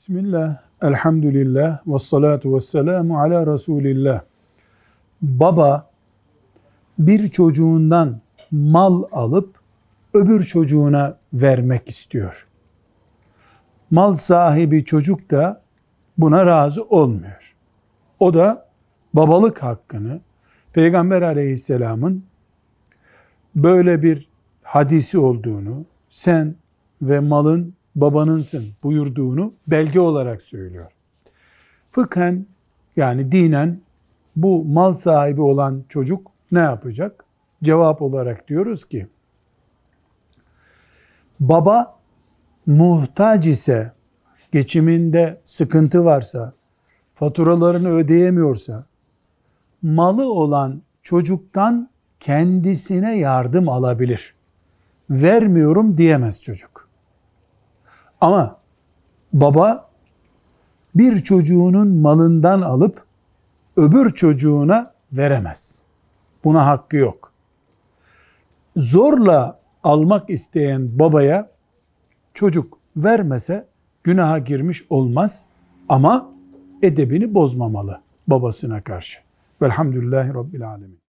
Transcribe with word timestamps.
Bismillah, 0.00 0.56
elhamdülillah, 0.82 1.80
ve 1.86 1.98
salatu 1.98 2.54
ve 2.54 2.60
selamu 2.60 3.20
ala 3.20 3.52
Resulillah. 3.52 4.22
Baba 5.22 5.90
bir 6.98 7.28
çocuğundan 7.28 8.20
mal 8.50 9.02
alıp 9.12 9.60
öbür 10.14 10.42
çocuğuna 10.42 11.16
vermek 11.32 11.88
istiyor. 11.88 12.46
Mal 13.90 14.14
sahibi 14.14 14.84
çocuk 14.84 15.30
da 15.30 15.62
buna 16.18 16.46
razı 16.46 16.84
olmuyor. 16.84 17.56
O 18.20 18.34
da 18.34 18.68
babalık 19.14 19.62
hakkını 19.62 20.20
Peygamber 20.72 21.22
aleyhisselamın 21.22 22.24
böyle 23.56 24.02
bir 24.02 24.28
hadisi 24.62 25.18
olduğunu, 25.18 25.84
sen 26.10 26.54
ve 27.02 27.20
malın 27.20 27.74
babanınsın 27.94 28.68
buyurduğunu 28.82 29.54
belge 29.66 30.00
olarak 30.00 30.42
söylüyor. 30.42 30.90
Fıkhen 31.92 32.46
yani 32.96 33.32
dinen 33.32 33.80
bu 34.36 34.64
mal 34.64 34.92
sahibi 34.92 35.40
olan 35.40 35.84
çocuk 35.88 36.32
ne 36.52 36.58
yapacak? 36.58 37.24
Cevap 37.62 38.02
olarak 38.02 38.48
diyoruz 38.48 38.84
ki 38.84 39.06
baba 41.40 41.98
muhtaç 42.66 43.46
ise 43.46 43.92
geçiminde 44.52 45.40
sıkıntı 45.44 46.04
varsa 46.04 46.52
faturalarını 47.14 47.88
ödeyemiyorsa 47.88 48.84
malı 49.82 50.32
olan 50.32 50.82
çocuktan 51.02 51.90
kendisine 52.20 53.18
yardım 53.18 53.68
alabilir. 53.68 54.34
Vermiyorum 55.10 55.98
diyemez 55.98 56.42
çocuk. 56.42 56.79
Ama 58.20 58.56
baba 59.32 59.88
bir 60.94 61.18
çocuğunun 61.18 61.96
malından 61.96 62.60
alıp 62.60 63.04
öbür 63.76 64.10
çocuğuna 64.10 64.92
veremez. 65.12 65.82
Buna 66.44 66.66
hakkı 66.66 66.96
yok. 66.96 67.32
Zorla 68.76 69.60
almak 69.84 70.30
isteyen 70.30 70.98
babaya 70.98 71.50
çocuk 72.34 72.78
vermese 72.96 73.66
günaha 74.04 74.44
girmiş 74.44 74.84
olmaz 74.90 75.44
ama 75.88 76.30
edebini 76.82 77.34
bozmamalı 77.34 78.00
babasına 78.26 78.80
karşı. 78.80 79.18
Velhamdülillahi 79.62 80.34
Rabbil 80.34 80.68
Alemin. 80.68 81.00